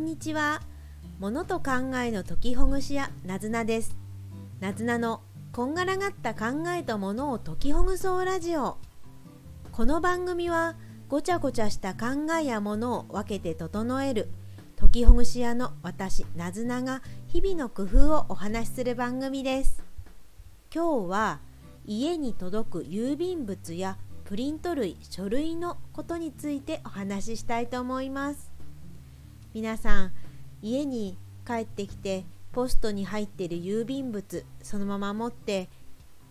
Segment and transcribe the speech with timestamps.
[0.00, 0.62] んにちは。
[1.18, 3.98] 物と考えの解きほぐし屋なずなです。
[4.58, 5.20] なずなの
[5.52, 8.78] こんがらがった考えとものを解きほぐそうラジオ。
[9.72, 10.76] この番組は
[11.08, 14.30] ごちゃごちゃした考えやものを分けて整える
[14.78, 19.84] 解きほぐし屋の私なずなが日々の工夫をお話しする番組です。
[20.74, 21.40] 今日は
[21.84, 28.49] 家に届く郵便物やプリント類書類のことについてお話ししたいと思います
[29.52, 30.12] 皆さん
[30.62, 35.68] 家に帰ってきてポストに入ってる郵便物そのまま持って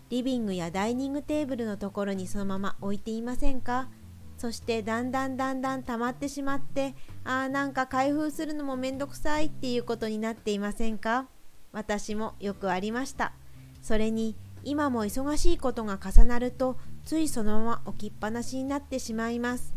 [0.09, 3.89] リビングやダイニングテーブルのところにそのまま置いていませんか？
[4.37, 6.95] そしてだんだんだんだん溜まってしまって
[7.25, 11.27] あーなんか開封するのもめんどくさいっていうことになっていませんか？
[11.73, 13.33] 私もよくありました。
[13.81, 19.73] それに今も忙しいことが重なるとついそのまま置きっぱなしになってしまいます。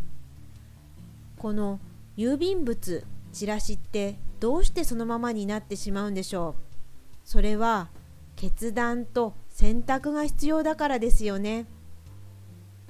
[1.39, 1.81] この
[2.17, 6.63] 郵便物チラシってどうしてそのままになってしまうんでしょう？
[7.25, 7.89] それは
[8.37, 11.67] 決断と選択が必要だからですよね。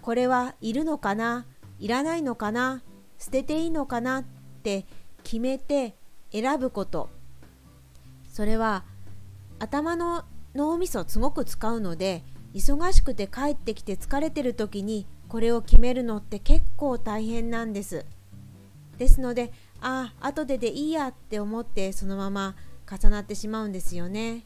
[0.00, 1.46] これはいるのかな？
[1.78, 2.82] いらないのかな？
[3.18, 4.20] 捨てていいのかな？
[4.20, 4.24] っ
[4.62, 4.86] て
[5.22, 5.94] 決めて
[6.32, 7.08] 選ぶこと。
[8.28, 8.84] それは
[9.58, 18.04] 頭の脳みそすごく使うので忙しくて帰ってきて疲れてる時にこれを決めるのって結構大変なんです。
[18.98, 22.54] ですのでああ後ででいいやって思ってそのまま
[22.88, 24.44] 重なってしまうんですよね。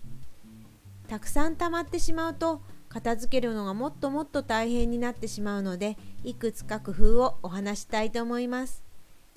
[1.09, 8.83] たくさん溜まってしまうと片付けるのがもっともっと大変になってしまうのでいくつか工夫をお話したいと思います。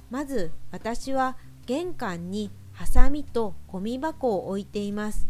[0.09, 5.27] まず私は玄関にハサミとゴミ箱を置いています。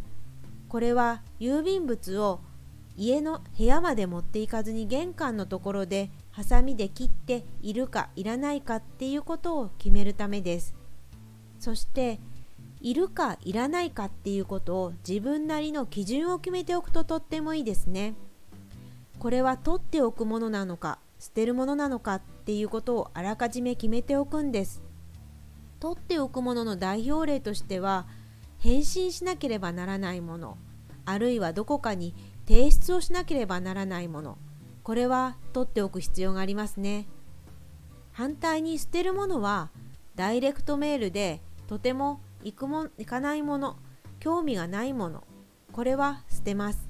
[0.70, 2.42] これは郵便物を
[2.96, 10.74] 家の部屋まで持っていかずに玄関のところでハサミで切っているかいらないかっていうことを決めるためです。
[11.60, 12.22] そして
[12.80, 18.16] いるかいらないかっていうことを自分なりの基準を決めておくととってもいいですね。
[19.20, 24.82] これは取っておくものなのか捨てるものなのかっていうことをあらかじめ決めておくんです。
[25.82, 28.08] 取っておくものの代表例としては
[28.60, 30.58] 返信しなければならないもの
[31.04, 32.16] あるいはどこかに
[32.48, 34.38] 提出をしなければならないもの
[34.90, 37.06] これは取っておく必要がありますね。
[38.12, 39.70] 反対に捨てるものは
[40.16, 43.78] ダイレクトメールでとても行くも行かないもの
[44.20, 45.24] 興味がないもの
[45.74, 46.90] これは捨てます。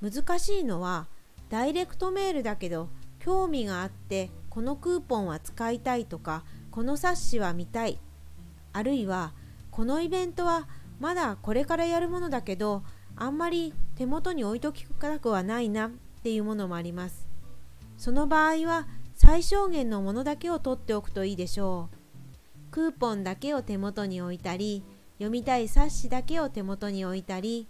[0.00, 1.08] 難しいのは
[1.50, 2.88] ダイレクトメールだけど
[3.18, 8.00] 興味があってこのクーポンは使いたいとかこの冊子は見たい
[8.72, 9.34] あるいは
[9.70, 12.82] このイベントはまだこれからやるものだけど
[13.14, 17.26] あんまり手元に置いときたくはないなっていうものもあります。
[17.96, 21.96] その場合は最小限のものだけを取っておくといいでしょう。
[22.70, 27.66] クーポンだけを手元に置いたり読みたい冊子だけを手元に置いたり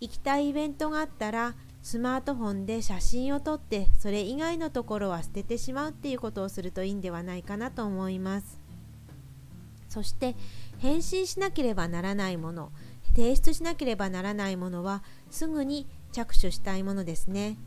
[0.00, 8.60] 行きたいイベントがあったらスマートフォンで写真を撮ってそれ以外のところは捨ててしまうっていうことをするといいんではないかなと思います。
[9.88, 10.36] そして
[10.78, 12.70] 返信しなければならないもの。
[13.20, 17.58] 提出しなければならないものはすぐに着手したいものですね。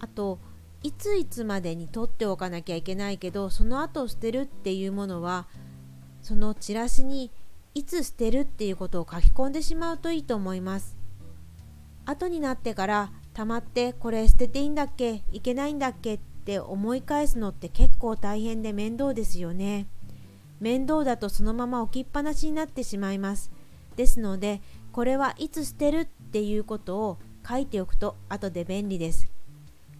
[0.00, 0.38] あと
[0.82, 5.46] いついつまでに取っておかなきゃいけないけどその後捨てるっていうものは
[6.22, 7.30] そのチラシに
[7.74, 10.96] いつ捨てるっていうことを書き込んでしまうといいと思います。
[12.06, 19.86] 後になってからたまってこれ捨てていいんだっけいけないんだっけって思い返すのって結構大変で面倒ですよね。
[20.60, 23.50] 面倒だとそのまま置きっぱなしになってしまいます。
[23.96, 24.60] ですので
[24.92, 27.18] これはいつ捨てるっていうことを
[27.48, 29.28] 書いておくと後で便利です。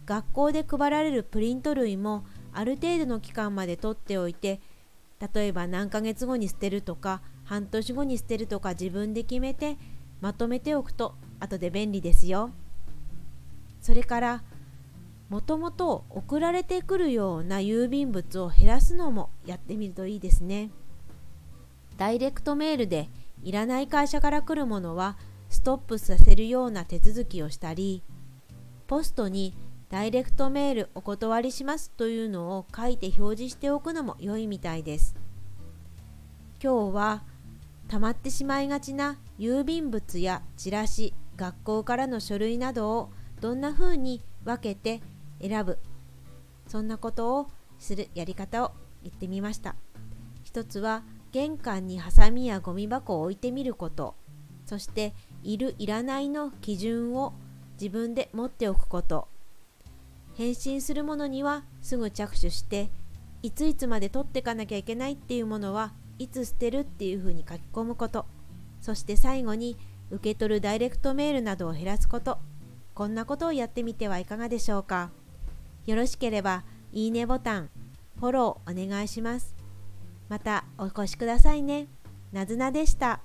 [0.05, 4.59] 学校で配られるプリント類もある程度の期間まで取っておいて
[5.33, 9.77] 例えば何ヶ月後に捨てるとか半年後に捨てるとか自分で決めて
[10.21, 12.51] まとめておくと後で便利ですよ。
[13.81, 14.43] それから
[15.29, 20.69] もともと送られてくるような郵便物を減らすのもやってみるといいですね。
[21.97, 23.09] ダイレクトメールで
[23.45, 25.17] いらない会社から来るものは
[25.49, 28.03] ストップさせるような手続きをしたり
[28.87, 29.55] ポストに
[29.89, 35.15] ダイレクトメールお断りしますというのを書いて表示しておくのも良いみたいです。
[36.61, 37.23] 今日は
[37.87, 45.01] 溜まってしまいがちな郵便物やチラシ学校からの書類などをどんな風に分けて
[45.39, 45.77] 選ぶ
[46.67, 48.71] そんなことをするやり方を
[49.03, 49.75] 言ってみました。
[50.43, 51.03] 一つは
[51.35, 54.15] 玄関にハサミやゴミ箱を置いてみること。
[54.65, 57.33] そしているいらないの基準を
[57.73, 59.27] 自分で持っておくこと。
[60.35, 62.89] 返信するものにはすぐ着手して
[63.43, 68.25] いついつまで取っていかなきゃいけないっていうものはいつ捨てるっていうふうに書き込むこと。
[68.79, 69.75] そして最後に
[70.11, 72.39] 受け取るダイレクトメールなどを減らすこと。
[72.93, 75.11] こんなことをやってみてはいかがでしょうか。
[75.85, 77.69] よろしければいいねボタン
[78.21, 79.64] フォローお願いします。
[80.29, 81.87] またお越しくださいね
[82.31, 83.21] なずなでした。